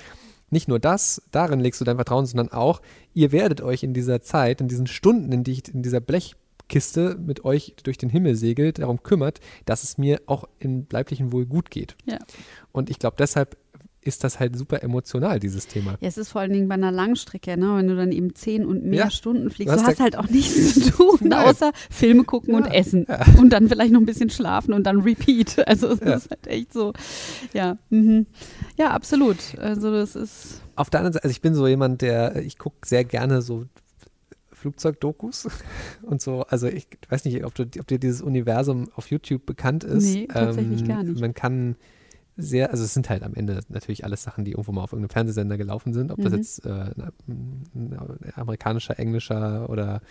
[0.49, 2.81] Nicht nur das, darin legst du dein Vertrauen, sondern auch,
[3.13, 5.99] ihr werdet euch in dieser Zeit, in diesen Stunden, in die ich in dieser
[6.67, 11.31] Blechkiste mit euch durch den Himmel segelt, darum kümmert, dass es mir auch im leiblichen
[11.31, 11.95] Wohl gut geht.
[12.05, 12.17] Ja.
[12.71, 13.57] Und ich glaube, deshalb
[14.01, 15.91] ist das halt super emotional, dieses Thema.
[15.99, 17.75] Ja, es ist vor allen Dingen bei einer Langstrecke, ne?
[17.77, 19.09] wenn du dann eben zehn und mehr Ja.
[19.09, 19.73] Stunden fliegst.
[19.73, 22.73] Du Du hast hast halt auch nichts zu tun, außer Filme gucken und Ja.
[22.73, 23.07] essen.
[23.39, 25.57] Und dann vielleicht noch ein bisschen schlafen und dann repeat.
[25.67, 26.13] Also es Ja.
[26.15, 26.93] ist halt echt so.
[27.53, 28.27] Ja, mhm.
[28.77, 29.37] ja, absolut.
[29.57, 32.87] Also das ist, Auf der anderen Seite, also ich bin so jemand, der, ich gucke
[32.87, 33.65] sehr gerne so
[34.65, 35.47] Flugzeugdokus
[36.01, 39.83] und so, also ich weiß nicht, ob, du, ob dir dieses Universum auf YouTube bekannt
[39.83, 40.03] ist.
[40.03, 41.19] Nee, tatsächlich gar nicht.
[41.21, 41.75] Man kann
[42.37, 45.11] sehr, also es sind halt am Ende natürlich alles Sachen, die irgendwo mal auf irgendeinem
[45.11, 46.37] Fernsehsender gelaufen sind, ob das Mhm.
[46.37, 46.69] jetzt äh,
[47.29, 47.97] ein, ein
[48.35, 50.01] amerikanischer, englischer oder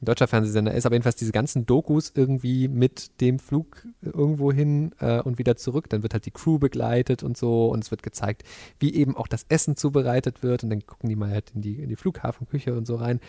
[0.00, 4.92] ein deutscher Fernsehsender ist, aber jedenfalls diese ganzen Dokus irgendwie mit dem Flug irgendwo hin
[5.00, 8.02] äh, und wieder zurück, dann wird halt die Crew begleitet und so und es wird
[8.02, 8.44] gezeigt,
[8.78, 11.82] wie eben auch das Essen zubereitet wird und dann gucken die mal halt in die,
[11.82, 13.20] in die Flughafenküche und so rein.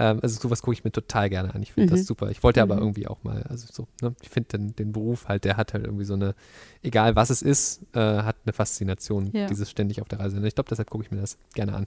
[0.00, 1.62] Ähm, also sowas gucke ich mir total gerne an.
[1.62, 1.96] Ich finde Mhm.
[1.96, 2.30] das super.
[2.30, 2.82] Ich wollte aber Mhm.
[2.82, 5.84] irgendwie auch mal, also so, ne, ich finde den, den Beruf halt, der hat halt
[5.84, 6.34] irgendwie so eine,
[6.82, 9.46] egal was es ist, äh, hat eine Faszination, Ja.
[9.46, 10.36] dieses ständig auf der Reise.
[10.46, 11.86] Ich glaube, deshalb gucke ich mir das gerne an.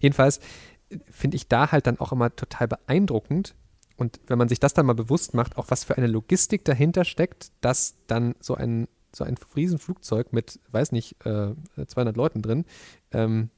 [0.00, 0.38] Jedenfalls
[0.90, 3.54] äh, finde ich da halt dann auch immer total beeindruckend.
[3.96, 7.04] Und wenn man sich das dann mal bewusst macht, auch was für eine Logistik dahinter
[7.04, 11.54] steckt, dass dann so ein, so ein Riesenflugzeug mit, weiß nicht, äh,
[11.86, 12.64] 200 Leuten drin,
[13.12, 13.50] ähm,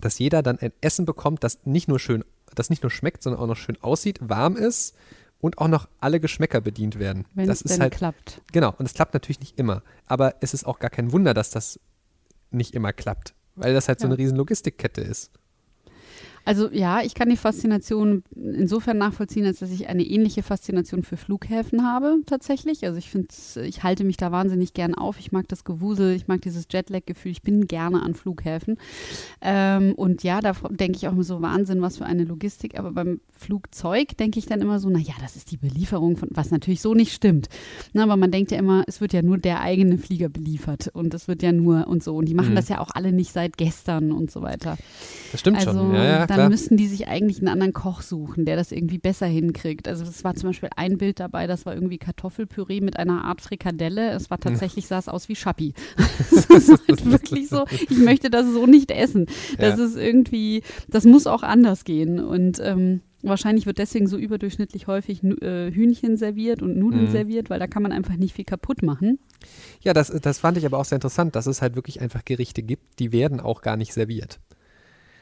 [0.00, 3.40] dass jeder dann ein Essen bekommt, das nicht nur schön, das nicht nur schmeckt, sondern
[3.42, 4.94] auch noch schön aussieht, warm ist
[5.40, 7.24] und auch noch alle Geschmäcker bedient werden.
[7.34, 8.40] wenn das es ist halt klappt.
[8.52, 9.82] Genau, und es klappt natürlich nicht immer.
[10.06, 11.80] Aber es ist auch gar kein Wunder, dass das
[12.50, 14.10] nicht immer klappt, weil das halt so Ja.
[14.10, 15.30] eine riesen Logistikkette ist.
[16.44, 21.16] Also ja, ich kann die Faszination insofern nachvollziehen, als dass ich eine ähnliche Faszination für
[21.16, 22.84] Flughäfen habe, tatsächlich.
[22.84, 23.28] Also ich finde,
[23.64, 25.18] ich halte mich da wahnsinnig gern auf.
[25.20, 27.32] Ich mag das Gewusel, ich mag dieses Jetlag-Gefühl.
[27.32, 28.76] Ich bin gerne an Flughäfen.
[29.40, 32.78] Ähm, und ja, da denke ich auch immer so Wahnsinn, was für eine Logistik.
[32.78, 36.50] Aber beim Flugzeug denke ich dann immer so, naja, das ist die Belieferung von, was
[36.50, 37.48] natürlich so nicht stimmt.
[37.92, 41.14] Na, aber man denkt ja immer, es wird ja nur der eigene Flieger beliefert und
[41.14, 42.16] es wird ja nur und so.
[42.16, 42.56] Und die machen Mhm.
[42.56, 44.76] das ja auch alle nicht seit gestern und so weiter.
[45.30, 45.94] Das stimmt Also schon.
[45.94, 46.48] Ja, ja, dann klar.
[46.50, 49.86] müssten die sich eigentlich einen anderen Koch suchen, der das irgendwie besser hinkriegt.
[49.88, 53.40] Also es war zum Beispiel ein Bild dabei, das war irgendwie Kartoffelpüree mit einer Art
[53.40, 54.10] Frikadelle.
[54.10, 55.74] Es war tatsächlich, sah es aus wie Schappi.
[56.18, 59.26] Es war halt wirklich so, ich möchte das so nicht essen.
[59.58, 59.84] Das Ja.
[59.84, 62.20] ist irgendwie, das muss auch anders gehen.
[62.20, 67.10] Und ähm, wahrscheinlich wird deswegen so überdurchschnittlich häufig äh, Hühnchen serviert und Nudeln Mhm.
[67.10, 69.18] serviert, weil da kann man einfach nicht viel kaputt machen.
[69.80, 72.62] Ja, das, das fand ich aber auch sehr interessant, dass es halt wirklich einfach Gerichte
[72.62, 74.38] gibt, die werden auch gar nicht serviert.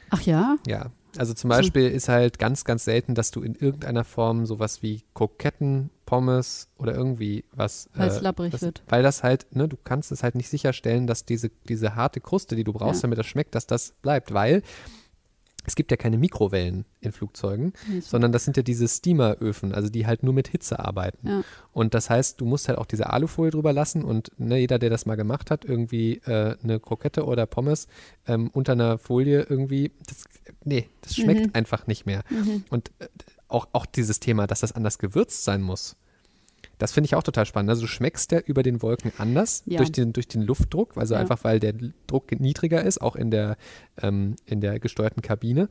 [0.09, 0.57] Ach ja?
[0.67, 4.81] Ja, also zum Beispiel ist halt ganz, ganz selten, dass du in irgendeiner Form sowas
[4.81, 7.89] wie Kroketten, Pommes oder irgendwie was.
[7.93, 8.83] Weil es labbrig das, wird.
[8.89, 12.55] Weil das halt, ne, du kannst es halt nicht sicherstellen, dass diese, diese harte Kruste,
[12.55, 13.07] die du brauchst, Ja.
[13.07, 14.61] damit das schmeckt, dass das bleibt, weil
[15.65, 19.89] es gibt ja keine Mikrowellen in Flugzeugen, so- sondern das sind ja diese Steameröfen, also
[19.89, 21.27] die halt nur mit Hitze arbeiten.
[21.27, 21.43] Ja.
[21.71, 24.89] Und das heißt, du musst halt auch diese Alufolie drüber lassen und ne, jeder, der
[24.89, 27.87] das mal gemacht hat, irgendwie äh, eine Krokette oder Pommes
[28.27, 30.23] ähm, unter einer Folie irgendwie, das,
[30.63, 31.51] nee, das schmeckt Mhm.
[31.53, 32.23] einfach nicht mehr.
[32.29, 32.63] Mhm.
[32.69, 33.07] Und äh,
[33.47, 35.95] auch, auch dieses Thema, dass das anders gewürzt sein muss.
[36.81, 37.69] Das finde ich auch total spannend.
[37.69, 39.77] Also du schmeckst ja über den Wolken anders Ja.
[39.77, 41.19] durch, den, durch den Luftdruck, also Ja.
[41.19, 41.73] einfach weil der
[42.07, 43.57] Druck niedriger ist, auch in der,
[44.01, 45.69] ähm, in der gesteuerten Kabine.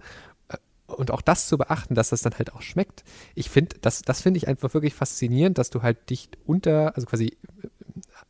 [0.48, 3.04] Äh, Und auch das zu beachten, dass das dann halt auch schmeckt.
[3.34, 7.06] Ich finde, das, das finde ich einfach wirklich faszinierend, dass du halt dicht unter, also
[7.06, 7.36] quasi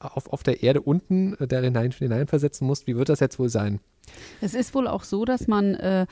[0.01, 3.49] auf, auf der Erde unten äh, da hinein, hineinversetzen musst, wie wird das jetzt wohl
[3.49, 3.81] sein?
[4.41, 6.07] Es ist wohl auch so, dass man äh,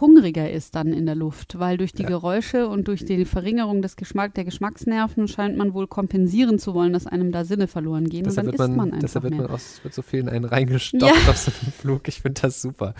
[0.00, 2.08] hungriger ist dann in der Luft, weil durch die ja.
[2.08, 6.92] Geräusche und durch die Verringerung des Geschmack, der Geschmacksnerven scheint man wohl kompensieren zu wollen,
[6.92, 8.24] dass einem da Sinne verloren gehen.
[8.24, 9.42] Deshalb und dann isst man, man einfach Deshalb wird mehr.
[9.42, 11.30] man aus, wird so viel in einen reingestopft Ja.
[11.30, 12.08] auf so einem Flug.
[12.08, 12.94] Ich finde das super.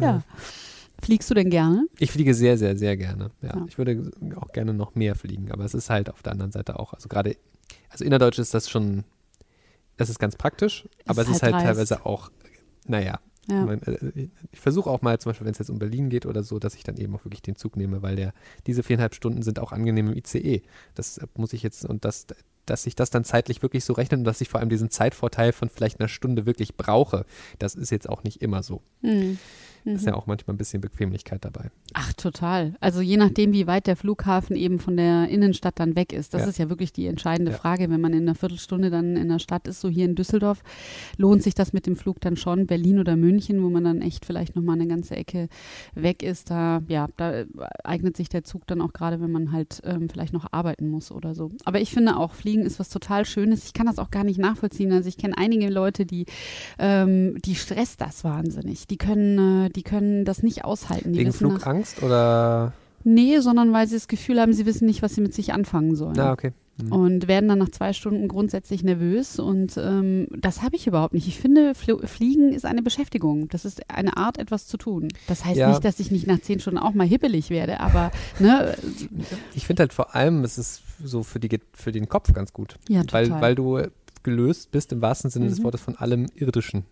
[0.00, 0.22] Ja.
[1.06, 1.86] Fliegst du denn gerne?
[1.98, 3.30] Ich fliege sehr, sehr, sehr gerne.
[3.40, 3.56] Ja.
[3.56, 3.64] Ja.
[3.68, 6.78] Ich würde auch gerne noch mehr fliegen, aber es ist halt auf der anderen Seite
[6.78, 7.36] auch, also gerade,
[7.90, 9.04] also innerdeutsch ist das schon,
[9.96, 12.30] das ist ganz praktisch, aber es ist ist halt halt teilweise auch,
[12.86, 13.72] naja, Ja.
[13.72, 16.42] ich, äh, ich versuche auch mal, zum Beispiel, wenn es jetzt um Berlin geht oder
[16.42, 18.34] so, dass ich dann eben auch wirklich den Zug nehme, weil der,
[18.66, 20.62] diese viereinhalb Stunden sind auch angenehm im ICE.
[20.96, 22.26] Das äh, muss ich jetzt, und das,
[22.66, 25.52] dass sich das dann zeitlich wirklich so rechnet und dass ich vor allem diesen Zeitvorteil
[25.52, 27.24] von vielleicht einer Stunde wirklich brauche,
[27.60, 28.82] das ist jetzt auch nicht immer so.
[29.86, 29.94] Hm.
[29.94, 31.70] Ist ja auch manchmal ein bisschen Bequemlichkeit dabei.
[31.94, 32.74] Ach, total.
[32.80, 36.34] Also je nachdem, wie weit der Flughafen eben von der Innenstadt dann weg ist.
[36.34, 36.48] Das Ja.
[36.48, 37.56] ist ja wirklich die entscheidende Ja.
[37.58, 37.88] Frage.
[37.88, 40.62] Wenn man in einer Viertelstunde dann in der Stadt ist, so hier in Düsseldorf,
[41.16, 42.66] lohnt sich das mit dem Flug dann schon.
[42.66, 45.48] Berlin oder München, wo man dann echt vielleicht nochmal eine ganze Ecke
[45.94, 47.44] weg ist, da, ja, da
[47.84, 51.12] eignet sich der Zug dann auch gerade, wenn man halt ähm, vielleicht noch arbeiten muss
[51.12, 51.52] oder so.
[51.64, 53.64] Aber ich finde auch, Fliegen ist was total Schönes.
[53.66, 54.92] Ich kann das auch gar nicht nachvollziehen.
[54.92, 56.26] Also ich kenne einige Leute, die,
[56.78, 58.86] ähm, die stresst das wahnsinnig.
[58.88, 61.12] Die können, äh, die können das nicht aushalten.
[61.12, 62.72] Die Wegen wissen nach- Flugangst oder?
[63.04, 65.94] Nee, sondern weil sie das Gefühl haben, sie wissen nicht, was sie mit sich anfangen
[65.94, 66.18] sollen.
[66.18, 66.52] Ah, okay.
[66.80, 66.90] Hm.
[66.92, 69.38] Und werden dann nach zwei Stunden grundsätzlich nervös.
[69.38, 71.28] Und ähm, das habe ich überhaupt nicht.
[71.28, 73.48] Ich finde, Fl Fliegen ist eine Beschäftigung.
[73.48, 75.08] Das ist eine Art, etwas zu tun.
[75.28, 75.68] Das heißt Ja.
[75.70, 78.10] nicht, dass ich nicht nach zehn Stunden auch mal hippelig werde, aber
[78.40, 78.74] ne,
[79.54, 82.74] Ich finde halt vor allem, es ist so für, die, für den Kopf ganz gut.
[82.88, 83.40] ja, Weil, total.
[83.40, 83.80] weil du
[84.26, 85.64] gelöst bist im wahrsten Sinne des Mhm.
[85.64, 86.84] Wortes von allem Irdischen.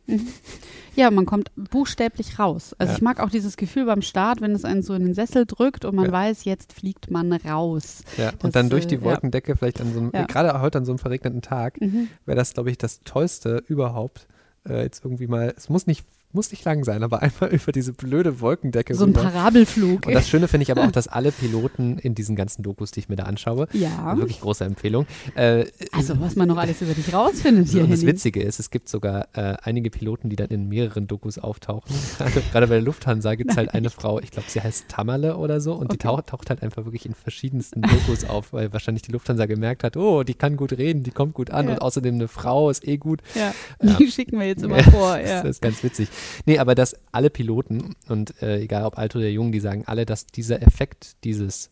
[0.97, 2.75] ja, man kommt buchstäblich raus.
[2.79, 2.97] Also Ja.
[2.97, 5.85] ich mag auch dieses Gefühl beim Start, wenn es einen so in den Sessel drückt
[5.85, 6.12] und man Ja.
[6.12, 8.03] weiß, jetzt fliegt man raus.
[8.16, 8.31] Ja.
[8.33, 9.05] Das, und dann durch die äh, ja.
[9.05, 12.09] Wolkendecke, vielleicht an so einem, gerade heute an so einem verregneten Tag, Mhm.
[12.25, 14.29] wäre das, glaube ich, das Tollste überhaupt.
[14.68, 17.92] Äh, jetzt irgendwie mal, es muss nicht, muss nicht lang sein, aber einmal über diese
[17.92, 19.23] blöde Wolkendecke So ein rüber.
[19.31, 20.07] Parabelflug.
[20.07, 23.01] Und das Schöne finde ich aber auch, dass alle Piloten in diesen ganzen Dokus, die
[23.01, 24.16] ich mir da anschaue, ja.
[24.16, 27.85] wirklich große Empfehlung, äh, Also was man noch alles über dich rausfindet hier.
[27.85, 28.05] und das.
[28.05, 31.94] Witzige ist, es gibt sogar äh, einige Piloten, die dann in mehreren Dokus auftauchen.
[32.18, 35.37] Gerade, gerade bei der Lufthansa gibt es halt eine Frau, ich glaube, sie heißt Tamerle
[35.37, 36.09] oder so, und die Okay.
[36.09, 39.97] taucht, taucht halt einfach wirklich in verschiedensten Dokus auf, weil wahrscheinlich die Lufthansa gemerkt hat,
[39.97, 41.73] oh, die kann gut reden, die kommt gut an Ja.
[41.75, 43.20] und außerdem eine Frau ist eh gut.
[43.35, 43.94] Ja, Ja.
[43.97, 45.16] die schicken wir jetzt immer vor.
[45.18, 45.42] Ja.
[45.42, 46.09] Das ist ganz witzig.
[46.47, 50.07] Nee, aber dass alle Piloten, und äh, egal ob alt oder jung, die sagen alle,
[50.07, 51.71] dass dieser Effekt, dieses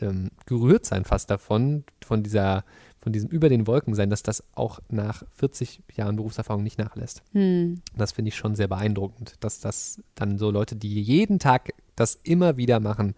[0.00, 2.64] ähm, gerührt sein fast davon, von dieser,
[3.00, 7.22] von diesem über den Wolken sein, dass das auch nach 40 Jahren Berufserfahrung nicht nachlässt.
[7.32, 7.82] Hm.
[7.96, 12.18] Das finde ich schon sehr beeindruckend, dass das dann so Leute, die jeden Tag das
[12.22, 13.14] immer wieder machen,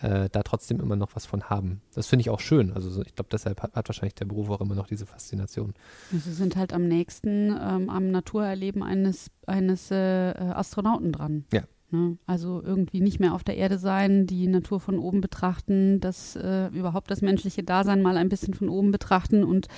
[0.00, 1.80] äh, da trotzdem immer noch was von haben.
[1.94, 2.72] Das finde ich auch schön.
[2.72, 5.74] Also so, ich glaube, deshalb hat, hat wahrscheinlich der Beruf auch immer noch diese Faszination.
[6.10, 11.44] Sie sind halt am nächsten ähm, am Naturerleben eines, eines äh, Astronauten dran.
[11.52, 11.62] Ja.
[11.94, 12.18] Ne?
[12.26, 16.66] Also irgendwie nicht mehr auf der Erde sein, die Natur von oben betrachten, das äh,
[16.68, 19.68] überhaupt das menschliche Dasein mal ein bisschen von oben betrachten und,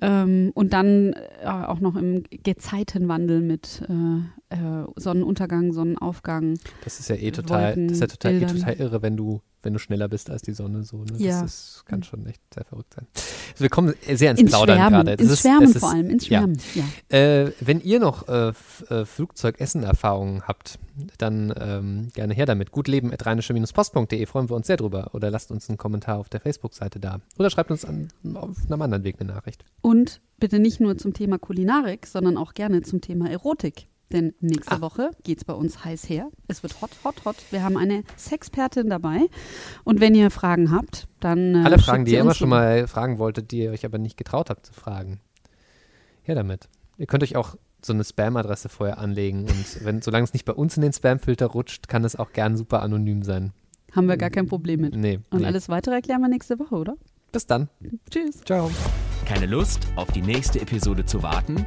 [0.00, 6.60] ähm, und dann äh, auch noch im Gezeitenwandel mit äh, äh, Sonnenuntergang, Sonnenaufgang.
[6.84, 9.72] Das ist ja eh total, das ist ja total, eh total irre, wenn du, wenn
[9.72, 10.84] du schneller bist als die Sonne.
[10.84, 11.14] So, ne?
[11.18, 11.42] Ja.
[11.42, 13.06] Das ist, kann schon echt sehr verrückt sein.
[13.52, 15.16] Also wir kommen sehr ins, Ins Plaudern Schwärmen, gerade.
[15.16, 16.38] Das ins ist, Schwärmen ist, vor allem, ins ja.
[16.38, 16.58] Schwärmen.
[16.74, 17.18] Ja.
[17.18, 18.52] Äh, wenn ihr noch äh,
[18.88, 20.78] äh, Flugzeugessen-Erfahrungen habt,
[21.18, 22.70] dann ähm, gerne her damit.
[22.72, 25.10] gutleben.rheinische-post.de freuen wir uns sehr drüber.
[25.12, 27.20] Oder lasst uns einen Kommentar auf der Facebook-Seite da.
[27.38, 29.64] Oder schreibt uns an, auf einem anderen Weg eine Nachricht.
[29.80, 33.88] Und bitte nicht nur zum Thema Kulinarik, sondern auch gerne zum Thema Erotik.
[34.12, 34.80] Denn nächste Ah.
[34.80, 36.30] Woche geht es bei uns heiß her.
[36.46, 37.36] Es wird hot, hot, hot.
[37.50, 39.26] Wir haben eine Sexpertin dabei.
[39.84, 41.54] Und wenn ihr Fragen habt, dann.
[41.54, 44.16] Äh, Alle Fragen, die ihr immer schon mal fragen wolltet, die ihr euch aber nicht
[44.16, 45.20] getraut habt zu fragen.
[46.22, 46.68] Her damit.
[46.96, 50.52] Ihr könnt euch auch so eine Spam-Adresse vorher anlegen und wenn, solange es nicht bei
[50.54, 53.52] uns in den Spam-Filter rutscht, kann es auch gern super anonym sein.
[53.92, 54.96] Haben wir gar kein Problem mit.
[54.96, 55.20] Nee.
[55.30, 55.46] Und nee.
[55.46, 56.94] alles weitere erklären wir nächste Woche, oder?
[57.30, 57.68] Bis dann.
[58.10, 58.40] Tschüss.
[58.44, 58.70] Ciao.
[59.26, 61.66] Keine Lust, auf die nächste Episode zu warten?